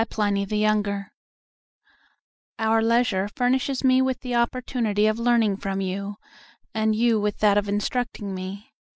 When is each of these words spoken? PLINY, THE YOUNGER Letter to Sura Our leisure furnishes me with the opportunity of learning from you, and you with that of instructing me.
PLINY, 0.09 0.45
THE 0.45 0.57
YOUNGER 0.57 1.11
Letter 1.11 1.11
to 1.11 2.55
Sura 2.57 2.71
Our 2.71 2.81
leisure 2.81 3.29
furnishes 3.35 3.83
me 3.83 4.01
with 4.01 4.21
the 4.21 4.33
opportunity 4.33 5.05
of 5.05 5.19
learning 5.19 5.57
from 5.57 5.79
you, 5.79 6.15
and 6.73 6.95
you 6.95 7.19
with 7.19 7.37
that 7.37 7.59
of 7.59 7.69
instructing 7.69 8.33
me. 8.33 8.71